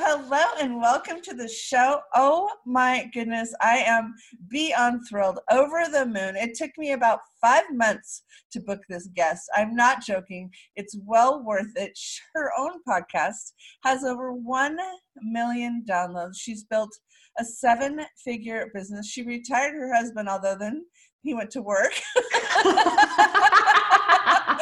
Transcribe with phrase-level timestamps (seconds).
[0.00, 2.00] hello, and welcome to the show.
[2.14, 4.14] Oh my goodness, I am
[4.48, 6.36] beyond thrilled, over the moon.
[6.36, 8.22] It took me about five months
[8.52, 9.50] to book this guest.
[9.56, 11.98] I'm not joking, it's well worth it.
[12.34, 14.78] Her own podcast has over 1
[15.20, 16.36] million downloads.
[16.36, 16.96] She's built
[17.36, 19.10] a seven figure business.
[19.10, 20.84] She retired her husband, although then
[21.22, 21.92] he went to work.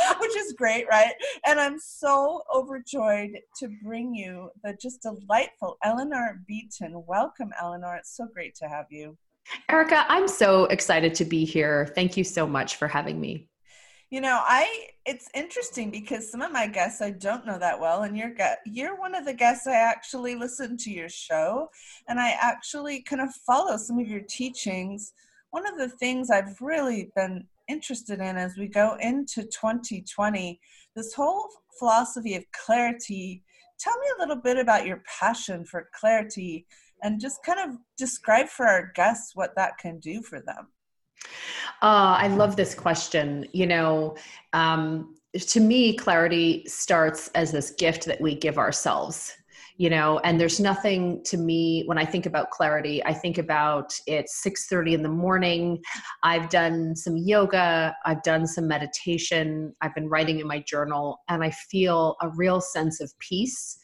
[0.21, 1.15] which is great, right?
[1.45, 7.05] And I'm so overjoyed to bring you the just delightful Eleanor Beaton.
[7.07, 7.97] Welcome, Eleanor.
[7.97, 9.17] It's so great to have you.
[9.69, 11.93] Erica, I'm so excited to be here.
[11.95, 13.49] Thank you so much for having me.
[14.11, 18.03] You know, I it's interesting because some of my guests I don't know that well,
[18.03, 18.33] and you're
[18.65, 21.69] you're one of the guests I actually listen to your show,
[22.09, 25.13] and I actually kind of follow some of your teachings.
[25.51, 30.61] One of the things I've really been interested in as we go into 2020
[30.95, 33.43] this whole philosophy of clarity
[33.79, 36.67] tell me a little bit about your passion for clarity
[37.03, 40.69] and just kind of describe for our guests what that can do for them.
[41.83, 43.47] Uh, i love this question.
[43.53, 44.17] You know
[44.53, 49.33] um, to me clarity starts as this gift that we give ourselves
[49.79, 53.93] you know and there's nothing to me when i think about clarity i think about
[54.07, 55.83] it's 6.30 in the morning.
[56.23, 61.43] I've done some yoga i've done some meditation i've been writing in my journal and
[61.45, 63.79] i feel a real sense of peace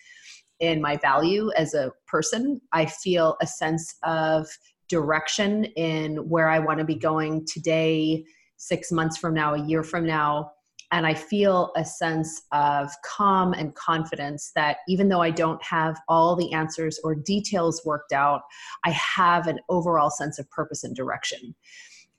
[0.60, 2.60] in my value as a person.
[2.70, 4.46] I feel a sense of
[4.88, 8.24] direction in where i want to be going today
[8.56, 10.52] six months from now a year from now
[10.92, 15.98] and I feel a sense of calm and confidence that even though I don't have
[16.06, 18.42] all the answers or details worked out,
[18.84, 21.54] I have an overall sense of purpose and direction.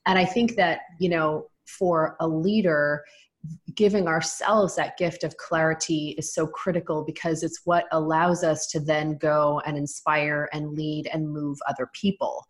[0.07, 3.03] And I think that, you know, for a leader,
[3.75, 8.79] giving ourselves that gift of clarity is so critical because it's what allows us to
[8.79, 12.43] then go and inspire and lead and move other people.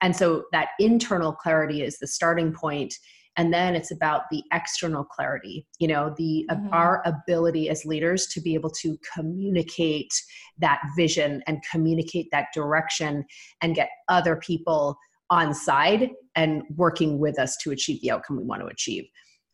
[0.00, 2.94] And so that internal clarity is the starting point
[3.36, 6.68] and then it's about the external clarity you know the uh, mm-hmm.
[6.72, 10.12] our ability as leaders to be able to communicate
[10.58, 13.24] that vision and communicate that direction
[13.62, 14.96] and get other people
[15.30, 19.04] on side and working with us to achieve the outcome we want to achieve.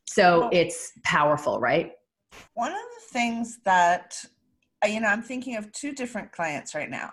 [0.06, 1.92] So it's powerful right?
[2.54, 4.24] One of the things that
[4.84, 7.10] uh, you know i'm thinking of two different clients right now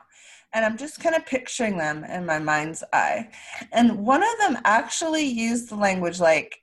[0.53, 3.29] and I'm just kind of picturing them in my mind's eye.
[3.71, 6.59] And one of them actually used the language like,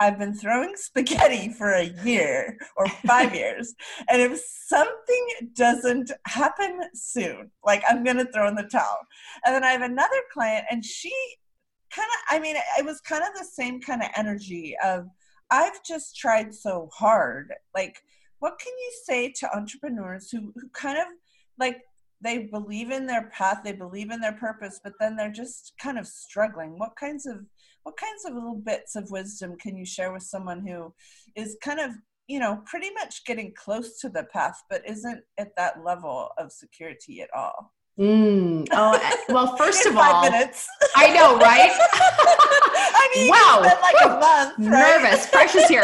[0.00, 3.74] I've been throwing spaghetti for a year or five years.
[4.08, 8.98] And if something doesn't happen soon, like I'm going to throw in the towel.
[9.44, 11.12] And then I have another client, and she
[11.90, 15.08] kind of, I mean, it was kind of the same kind of energy of,
[15.50, 17.52] I've just tried so hard.
[17.74, 18.00] Like,
[18.38, 21.06] what can you say to entrepreneurs who, who kind of
[21.58, 21.78] like
[22.20, 25.98] they believe in their path, they believe in their purpose, but then they're just kind
[25.98, 26.78] of struggling.
[26.78, 27.36] What kinds of
[27.84, 30.92] what kinds of little bits of wisdom can you share with someone who
[31.36, 31.92] is kind of
[32.26, 36.52] you know pretty much getting close to the path but isn't at that level of
[36.52, 38.68] security at all Mm.
[38.70, 40.68] Oh, eh, well, first of all, minutes.
[40.94, 41.72] I know, right?
[41.92, 43.60] I mean, wow.
[43.82, 45.02] like a month, right?
[45.02, 45.28] Nervous.
[45.30, 45.82] Precious here.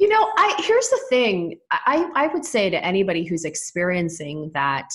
[0.00, 1.58] You know, I here's the thing.
[1.70, 4.88] I I would say to anybody who's experiencing that,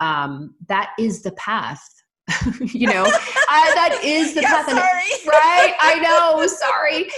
[0.00, 1.80] um, that is the path.
[2.60, 4.70] you know, I, that is the yeah, path.
[4.70, 5.26] Sorry.
[5.28, 5.74] right?
[5.80, 6.46] I know.
[6.48, 7.08] Sorry,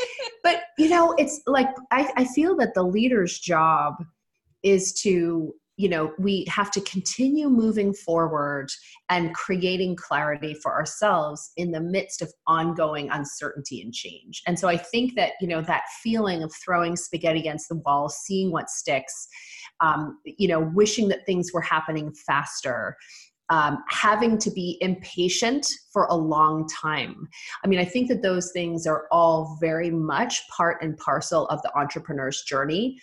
[0.43, 3.95] but you know, it's like I, I feel that the leader's job
[4.63, 8.69] is to you know we have to continue moving forward
[9.09, 14.69] and creating clarity for ourselves in the midst of ongoing uncertainty and change and so
[14.69, 18.69] i think that you know that feeling of throwing spaghetti against the wall seeing what
[18.69, 19.29] sticks
[19.81, 22.97] um, you know wishing that things were happening faster
[23.49, 27.29] um, having to be impatient for a long time.
[27.63, 31.61] I mean, I think that those things are all very much part and parcel of
[31.61, 32.99] the entrepreneur's journey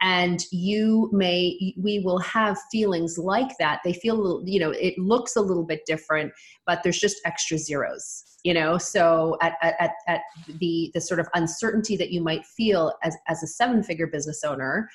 [0.00, 3.80] and you may we will have feelings like that.
[3.84, 6.32] They feel you know it looks a little bit different
[6.66, 8.78] but there's just extra zeros you know?
[8.78, 10.20] So at, at, at
[10.58, 14.42] the the sort of uncertainty that you might feel as as a seven figure business
[14.44, 14.88] owner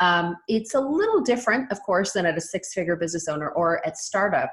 [0.00, 3.86] um, it's a little different of course than at a six figure business owner or
[3.86, 4.50] at startup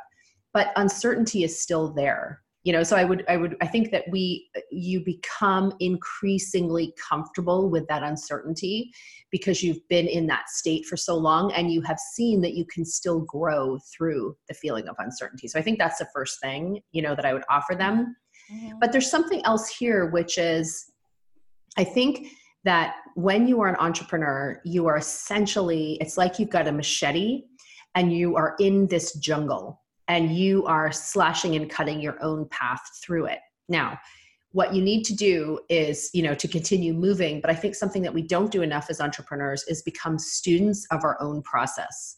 [0.53, 4.03] but uncertainty is still there you know so i would i would i think that
[4.09, 8.91] we you become increasingly comfortable with that uncertainty
[9.31, 12.65] because you've been in that state for so long and you have seen that you
[12.65, 15.47] can still grow through the feeling of uncertainty.
[15.47, 18.15] So i think that's the first thing you know that i would offer them.
[18.51, 18.79] Mm-hmm.
[18.79, 20.91] but there's something else here which is
[21.77, 22.27] i think
[22.65, 27.43] that when you are an entrepreneur you are essentially it's like you've got a machete
[27.95, 32.81] and you are in this jungle and you are slashing and cutting your own path
[33.03, 33.39] through it.
[33.69, 33.99] Now,
[34.51, 38.03] what you need to do is, you know, to continue moving, but I think something
[38.03, 42.17] that we don't do enough as entrepreneurs is become students of our own process.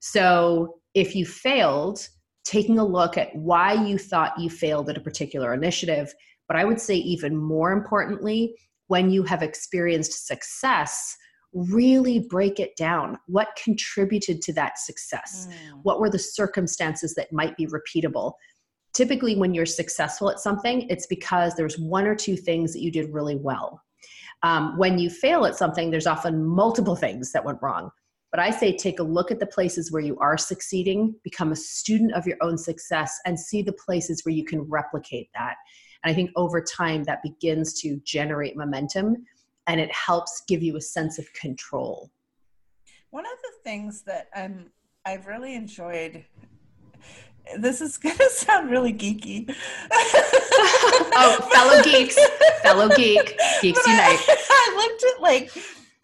[0.00, 2.08] So, if you failed,
[2.44, 6.14] taking a look at why you thought you failed at a particular initiative,
[6.48, 8.54] but I would say even more importantly,
[8.86, 11.16] when you have experienced success,
[11.56, 13.18] really break it down.
[13.26, 15.48] What contributed to that success?
[15.50, 15.80] Mm.
[15.82, 18.34] What were the circumstances that might be repeatable?
[18.92, 22.90] Typically, when you're successful at something, it's because there's one or two things that you
[22.90, 23.82] did really well.
[24.42, 27.90] Um, when you fail at something, there's often multiple things that went wrong.
[28.30, 31.56] But I say take a look at the places where you are succeeding, become a
[31.56, 35.54] student of your own success, and see the places where you can replicate that.
[36.04, 39.24] And I think over time that begins to generate momentum
[39.66, 42.10] and it helps give you a sense of control.
[43.10, 44.66] One of the things that um,
[45.04, 46.24] I've really enjoyed
[47.58, 49.54] this is going to sound really geeky.
[49.92, 52.18] oh, fellow geeks,
[52.62, 54.20] fellow geek, geeks but unite.
[54.28, 55.50] I, I looked at like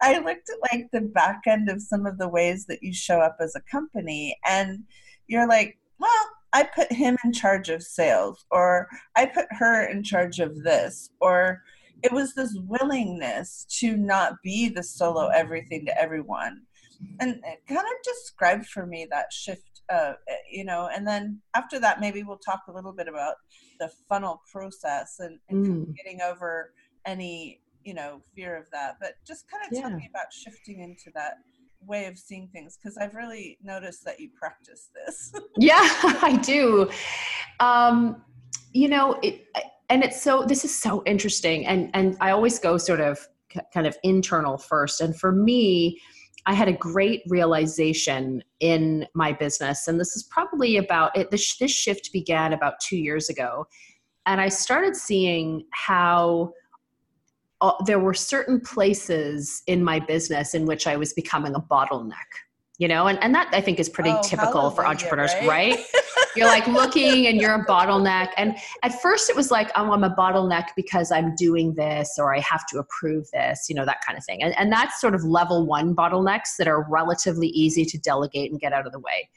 [0.01, 3.19] I looked at like the back end of some of the ways that you show
[3.19, 4.83] up as a company, and
[5.27, 10.03] you're like, well, I put him in charge of sales, or I put her in
[10.03, 11.61] charge of this, or
[12.03, 16.61] it was this willingness to not be the solo everything to everyone
[17.19, 20.13] and it kind of described for me that shift uh,
[20.49, 23.35] you know and then after that maybe we'll talk a little bit about
[23.79, 25.95] the funnel process and, and mm.
[25.95, 26.73] getting over
[27.05, 29.81] any you know fear of that but just kind of yeah.
[29.81, 31.33] tell me about shifting into that
[31.85, 35.79] way of seeing things because i've really noticed that you practice this yeah
[36.21, 36.89] i do
[37.59, 38.23] um
[38.71, 39.45] you know it
[39.89, 41.65] and it's so this is so interesting.
[41.65, 43.19] And and i always go sort of
[43.73, 45.01] kind of internal first.
[45.01, 45.99] And for me
[46.45, 49.87] i had a great realization in my business.
[49.87, 53.67] And this is probably about it this, this shift began about two years ago.
[54.25, 56.53] And i started seeing how
[57.61, 62.31] uh, there were certain places in my business in which i was becoming a bottleneck
[62.79, 63.07] you know?
[63.07, 65.79] And, and that i think is pretty oh, typical for entrepreneurs right, right?
[66.35, 68.29] you're like looking and you're a bottleneck.
[68.37, 72.33] And at first it was like oh i'm a bottleneck because i'm doing this or
[72.35, 74.43] i have to approve this you know that kind of thing.
[74.43, 78.59] And, and that's sort of level one bottlenecks that are relatively easy to delegate and
[78.59, 79.29] get out of the way.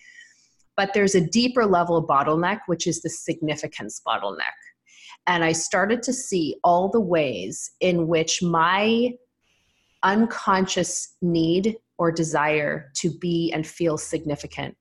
[0.76, 4.56] But there's a deeper level bottleneck which is the significance bottleneck.
[5.26, 9.12] And i started to see all the ways in which my
[10.02, 14.76] unconscious need or desire to be and feel significant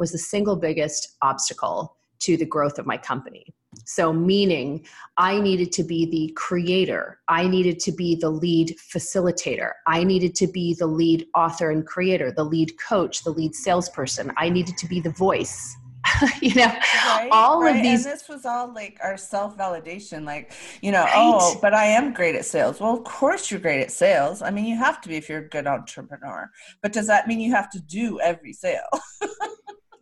[0.00, 3.44] was the single biggest obstacle to the growth of my company.
[3.84, 4.84] So, meaning
[5.16, 10.34] I needed to be the creator, I needed to be the lead facilitator, I needed
[10.36, 14.76] to be the lead author and creator, the lead coach, the lead salesperson, I needed
[14.78, 15.76] to be the voice.
[16.40, 16.66] you know,
[17.04, 17.76] right, all right.
[17.76, 18.04] of these.
[18.06, 21.12] And this was all like our self validation, like, you know, right.
[21.14, 22.80] oh, but I am great at sales.
[22.80, 24.40] Well, of course you're great at sales.
[24.42, 26.50] I mean, you have to be if you're a good entrepreneur.
[26.82, 28.88] But does that mean you have to do every sale?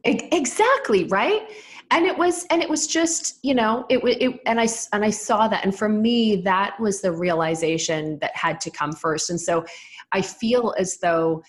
[0.08, 1.43] exactly, right?
[1.90, 5.11] And it was, and it was just, you know, it, it, and I, and I
[5.11, 5.64] saw that.
[5.64, 9.30] And for me, that was the realization that had to come first.
[9.30, 9.64] And so
[10.12, 11.42] I feel as though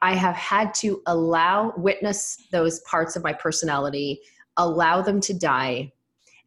[0.00, 4.20] I have had to allow, witness those parts of my personality,
[4.56, 5.92] allow them to die,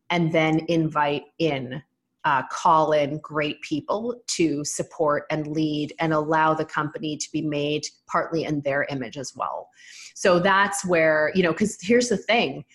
[0.10, 1.81] and then invite in,
[2.24, 7.41] uh, call in great people to support and lead and allow the company to be
[7.41, 9.70] made partly in their image as well.
[10.17, 12.65] So that's where, you know, because here's the thing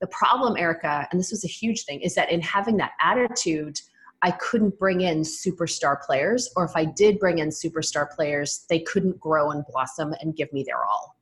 [0.00, 3.80] the problem, Erica, and this was a huge thing, is that in having that attitude,
[4.22, 8.78] I couldn't bring in superstar players, or if I did bring in superstar players, they
[8.78, 11.16] couldn't grow and blossom and give me their all.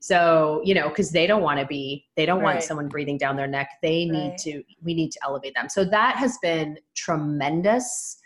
[0.00, 2.56] So, you know, because they don't want to be, they don't right.
[2.56, 3.70] want someone breathing down their neck.
[3.80, 4.38] They need right.
[4.40, 5.70] to, we need to elevate them.
[5.70, 8.18] So that has been tremendous.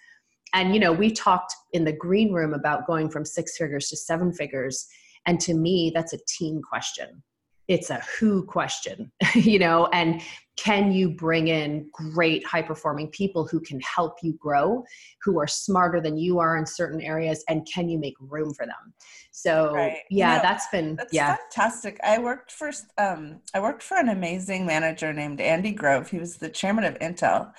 [0.54, 3.97] And, you know, we talked in the green room about going from six figures to
[3.97, 4.88] seven figures.
[5.27, 7.23] And to me, that's a team question.
[7.71, 10.21] It's a who question you know and
[10.57, 14.85] can you bring in great high performing people who can help you grow
[15.23, 18.67] who are smarter than you are in certain areas and can you make room for
[18.67, 18.93] them?
[19.31, 19.99] So right.
[20.11, 21.37] yeah you know, that's been that's yeah.
[21.37, 22.00] fantastic.
[22.03, 26.11] I worked for um i worked for an amazing manager named andy grove.
[26.11, 27.53] He was the chairman of intel.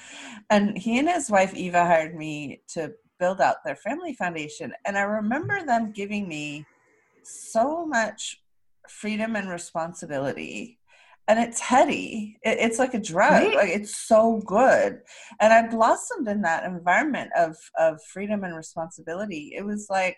[0.49, 4.73] And he and his wife eva hired me to build out their family foundation.
[4.85, 6.65] And i remember them giving me
[7.23, 8.41] so much
[8.89, 10.79] freedom and responsibility
[11.27, 13.55] and it's heady it, it's like a drug right?
[13.55, 14.99] like it's so good
[15.39, 20.17] and i blossomed in that environment of of freedom and responsibility it was like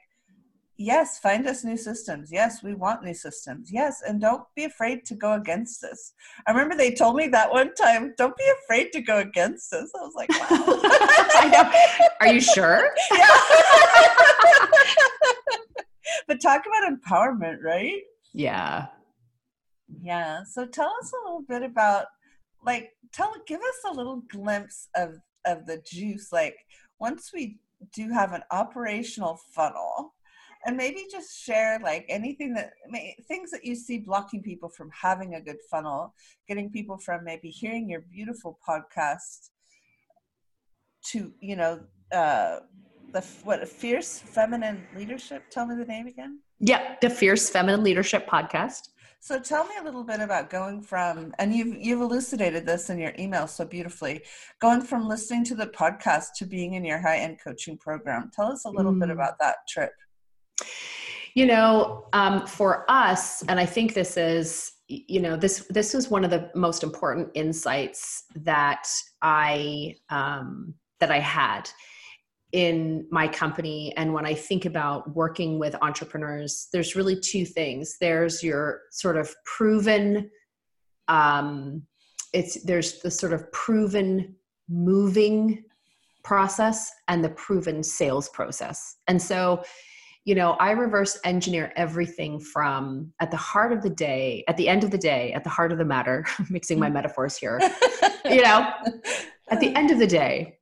[0.77, 2.29] yes, find us new systems.
[2.31, 3.69] Yes, we want new systems.
[3.71, 6.13] Yes, and don't be afraid to go against us.
[6.47, 9.91] I remember they told me that one time, don't be afraid to go against us.
[9.95, 10.29] I was like,
[11.63, 11.71] wow.
[12.19, 12.89] Are you sure?
[13.11, 13.27] Yeah.
[16.27, 18.01] but talk about empowerment, right?
[18.33, 18.87] Yeah.
[20.01, 20.43] Yeah.
[20.43, 22.05] So tell us a little bit about
[22.65, 26.55] like tell give us a little glimpse of of the juice like
[26.99, 27.57] once we
[27.93, 30.13] do have an operational funnel
[30.65, 32.71] and maybe just share like anything that
[33.27, 36.13] things that you see blocking people from having a good funnel
[36.47, 39.49] getting people from maybe hearing your beautiful podcast
[41.03, 41.81] to you know
[42.13, 42.59] uh
[43.13, 48.27] the what fierce feminine leadership tell me the name again yeah the fierce feminine leadership
[48.27, 48.89] podcast
[49.23, 52.99] so tell me a little bit about going from, and you've you've elucidated this in
[52.99, 54.21] your email so beautifully,
[54.59, 58.31] going from listening to the podcast to being in your high end coaching program.
[58.33, 58.99] Tell us a little mm.
[58.99, 59.93] bit about that trip.
[61.35, 66.09] You know, um, for us, and I think this is, you know, this this was
[66.09, 68.89] one of the most important insights that
[69.21, 71.69] I um, that I had
[72.53, 77.97] in my company and when i think about working with entrepreneurs there's really two things.
[77.99, 80.29] There's your sort of proven
[81.07, 81.83] um,
[82.33, 84.35] it's there's the sort of proven
[84.69, 85.63] moving
[86.23, 88.97] process and the proven sales process.
[89.07, 89.63] And so
[90.25, 94.69] you know i reverse engineer everything from at the heart of the day at the
[94.69, 97.59] end of the day at the heart of the matter mixing my metaphors here
[98.25, 98.71] you know
[99.49, 100.57] at the end of the day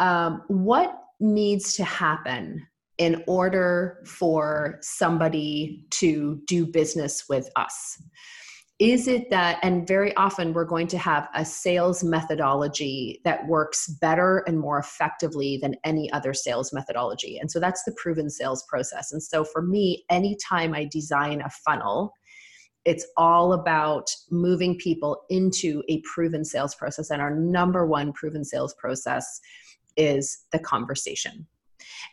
[0.00, 2.66] um, what needs to happen
[2.98, 8.02] in order for somebody to do business with us?
[8.78, 13.88] Is it that, and very often we're going to have a sales methodology that works
[14.00, 17.38] better and more effectively than any other sales methodology.
[17.38, 19.10] And so that's the proven sales process.
[19.10, 22.12] And so for me, anytime I design a funnel,
[22.84, 27.10] it's all about moving people into a proven sales process.
[27.10, 29.40] And our number one proven sales process
[29.98, 31.46] is the conversation.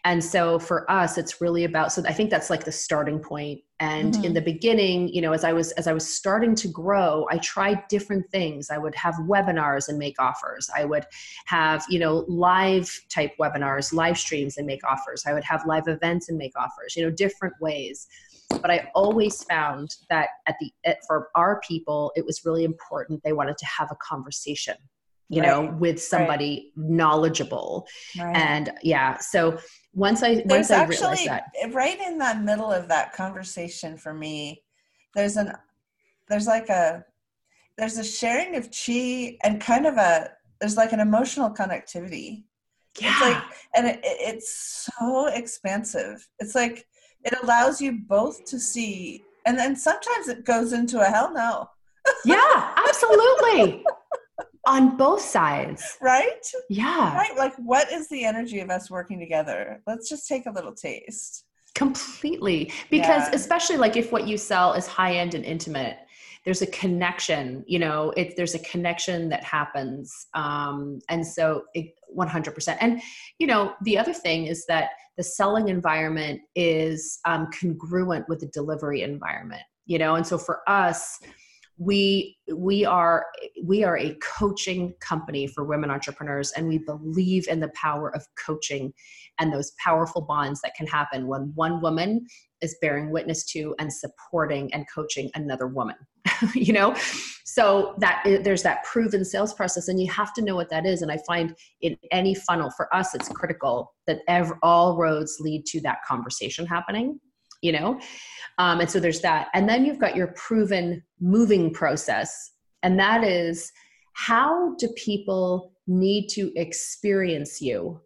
[0.03, 3.61] And so for us, it's really about, so I think that's like the starting point.
[3.79, 4.23] And mm-hmm.
[4.23, 7.39] in the beginning, you know, as I was, as I was starting to grow, I
[7.39, 8.69] tried different things.
[8.69, 10.69] I would have webinars and make offers.
[10.75, 11.05] I would
[11.47, 15.23] have, you know, live type webinars, live streams and make offers.
[15.27, 18.07] I would have live events and make offers, you know, different ways
[18.61, 20.71] but i always found that at the
[21.07, 24.75] for our people it was really important they wanted to have a conversation
[25.29, 25.47] you right.
[25.47, 26.89] know with somebody right.
[26.89, 27.87] knowledgeable
[28.19, 28.35] right.
[28.35, 29.57] and yeah so
[29.93, 33.97] once i there's once i actually, realized that right in the middle of that conversation
[33.97, 34.61] for me
[35.15, 35.51] there's an
[36.29, 37.03] there's like a
[37.77, 40.29] there's a sharing of chi and kind of a
[40.59, 42.43] there's like an emotional connectivity
[42.99, 43.11] yeah.
[43.11, 43.43] it's like
[43.75, 46.85] and it, it's so expansive it's like
[47.23, 51.67] it allows you both to see and then sometimes it goes into a hell no
[52.25, 53.83] yeah absolutely
[54.65, 55.97] on both sides.
[56.01, 56.45] Right?
[56.69, 57.15] Yeah.
[57.15, 57.35] Right?
[57.37, 59.81] Like what is the energy of us working together?
[59.87, 61.45] Let's just take a little taste.
[61.73, 62.71] Completely.
[62.89, 63.35] Because yeah.
[63.35, 65.97] especially like if what you sell is high end and intimate
[66.45, 71.87] there's a connection you know it, there's a connection that happens um, and so it,
[72.15, 73.01] 100% and
[73.39, 78.47] you know the other thing is that the selling environment is um, congruent with the
[78.49, 80.15] delivery environment you know?
[80.15, 81.19] And so for us
[81.77, 83.25] we we are
[83.63, 88.25] we are a coaching company for women entrepreneurs and we believe in the power of
[88.43, 88.93] coaching
[89.39, 92.25] and those powerful bonds that can happen when one woman
[92.61, 95.95] is bearing witness to and supporting and coaching another woman
[96.53, 96.95] you know?
[97.43, 100.85] So that eh, there's that proven sales process and you have to know what that
[100.85, 105.37] is and i find in any funnel for us it's critical that ever, all roads
[105.39, 107.19] lead to that conversation happening
[107.61, 107.99] you know?
[108.57, 109.47] Um, and so there's that.
[109.53, 112.51] And then you've got your proven moving process
[112.85, 113.71] and that is
[114.13, 117.99] how do people need to experience you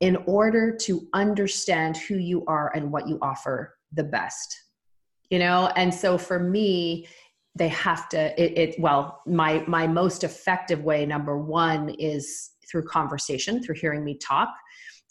[0.00, 4.56] in order to understand who you are and what you offer the best?
[5.30, 5.72] You know?
[5.74, 7.08] And so for me
[7.56, 12.84] they have to it, it well my my most effective way number one is through
[12.84, 14.48] conversation through hearing me talk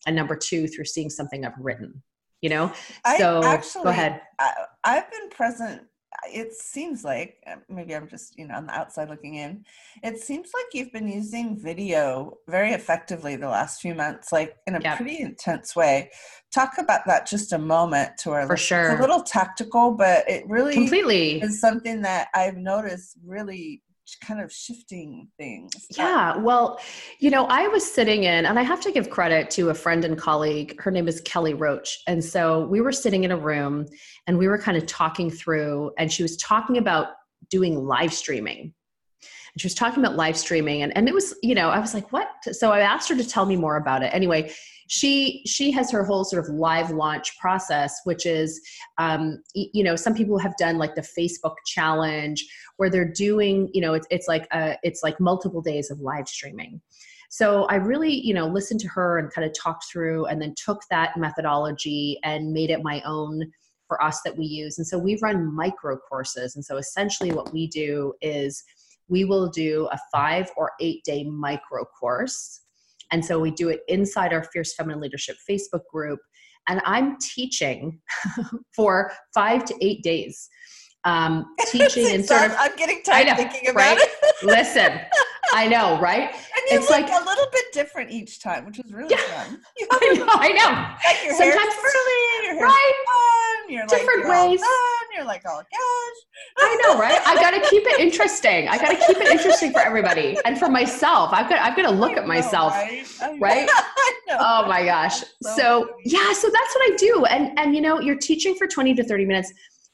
[0.06, 2.02] and number two through seeing something i've written
[2.42, 2.72] you know?
[3.18, 4.22] So I actually, go ahead.
[4.40, 4.54] I,
[4.84, 5.82] i've been present
[6.34, 9.64] it seems like uh, maybe i'm just you know on the outside looking in
[10.04, 14.76] it seems like you've been using video very effectively the last few months like in
[14.76, 14.98] a yep.
[14.98, 16.10] pretty intense way.
[16.54, 20.48] Talk about that just a moment to our for sure a little tactical but it
[20.48, 21.42] really completely.
[21.42, 23.82] is something that i've noticed really
[24.16, 25.74] kind of shifting things.
[25.90, 26.80] Yeah, well,
[27.20, 30.06] you know, I was sitting in, and I have to give credit to a friend
[30.06, 30.80] and colleague.
[30.80, 32.00] Her name is Kelly Roach.
[32.08, 33.86] And so we were sitting in a room
[34.28, 37.08] and we were kind of talking through, and she was talking about
[37.50, 38.74] doing live streaming.
[39.22, 41.94] And she was talking about live streaming, and, and it was, you know, I was
[41.94, 42.30] like, what?
[42.52, 44.14] So I asked her to tell me more about it.
[44.14, 44.54] Anyway,
[44.88, 48.62] she she has her whole sort of live launch process which is
[48.98, 52.46] um, you know some people have done like the facebook challenge
[52.78, 56.28] where they're doing you know it's, it's like a, it's like multiple days of live
[56.28, 56.82] streaming.
[57.30, 60.56] So i really you know listened to her and kind of talked through and then
[60.56, 63.52] took that methodology and made it my own
[63.88, 64.78] for us that we use.
[64.78, 66.56] And so we run micro courses.
[66.56, 68.64] And so essentially what we do is
[69.08, 72.62] we will do a five or eight day micro course
[73.12, 76.20] and so we do it inside our Fierce Feminine Leadership Facebook group.
[76.68, 78.00] And I'm teaching
[78.76, 80.50] for five to eight days.
[81.06, 82.56] Um, teaching and sort of.
[82.60, 83.98] I'm getting tired know, thinking about right?
[84.00, 84.36] it.
[84.44, 85.00] Listen,
[85.54, 86.30] I know, right?
[86.30, 89.18] And you it's look like a little bit different each time, which is really yeah,
[89.18, 89.62] fun.
[89.92, 90.96] I know, I know.
[91.08, 93.04] Like your Sometimes, hair's curly, your hair's right?
[93.08, 94.62] fun, you're different like, ways.
[95.18, 96.60] You're like, oh gosh.
[96.60, 97.20] I know, right?
[97.26, 98.68] I got to keep it interesting.
[98.68, 101.32] I got to keep it interesting for everybody and for myself.
[101.34, 103.40] I've got, I've got to look know, at myself, right?
[103.40, 103.70] right?
[104.30, 105.22] oh my gosh.
[105.42, 107.26] So, so yeah, so that's what I do.
[107.26, 109.52] And and you know, you're teaching for 20 to 30 minutes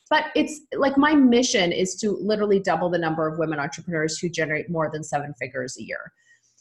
[0.10, 4.30] but it's like my mission is to literally double the number of women entrepreneurs who
[4.30, 6.12] generate more than seven figures a year.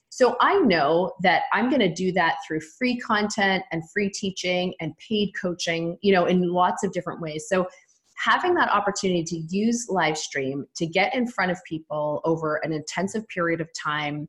[0.09, 4.73] So I know that I'm going to do that through free content and free teaching
[4.81, 7.47] and paid coaching, you know, in lots of different ways.
[7.49, 7.67] So
[8.23, 12.73] having that opportunity to use live stream to get in front of people over an
[12.73, 14.29] intensive period of time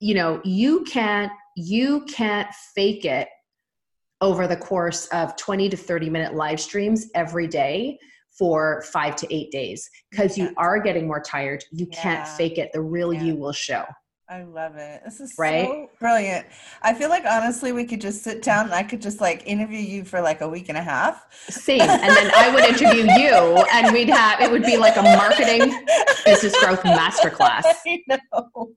[0.00, 3.28] you know you can't you can't fake it
[4.20, 7.98] over the course of 20 to 30 minute live streams every day
[8.38, 9.88] for five to eight days.
[10.10, 11.62] Because you are getting more tired.
[11.70, 12.02] You yeah.
[12.02, 12.70] can't fake it.
[12.72, 13.24] The real yeah.
[13.24, 13.84] you will show
[14.28, 15.02] I love it.
[15.04, 15.66] This is right?
[15.66, 16.46] so brilliant.
[16.80, 19.80] I feel like honestly, we could just sit down and I could just like interview
[19.80, 21.26] you for like a week and a half.
[21.50, 21.82] Same.
[21.82, 25.84] And then I would interview you and we'd have, it would be like a marketing
[26.24, 27.62] business growth masterclass.
[27.86, 28.70] I know.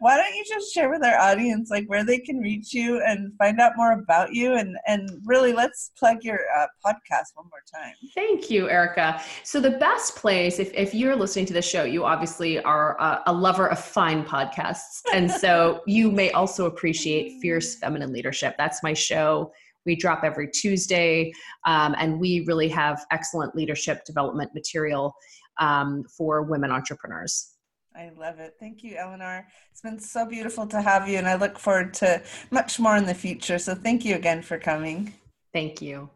[0.00, 3.32] Why don't you just share with our audience like where they can reach you and
[3.38, 4.56] find out more about you?
[4.56, 7.94] And, and really let's plug your uh, podcast one more time.
[8.14, 9.22] Thank you, Erica.
[9.44, 13.22] So the best place, if, if you're listening to the show, you obviously are a,
[13.26, 18.54] a lover of fine podcasts and so you may also appreciate Fierce Feminine Leadership.
[18.58, 19.52] That's my show.
[19.86, 21.32] We drop every Tuesday,
[21.64, 25.14] um, and we really have excellent leadership development material
[25.58, 27.54] um, for women entrepreneurs.
[27.96, 28.54] I love it.
[28.60, 29.46] Thank you, Eleanor.
[29.72, 33.06] It's been so beautiful to have you, and I look forward to much more in
[33.06, 33.58] the future.
[33.58, 35.14] So, thank you again for coming.
[35.52, 36.10] Thank you.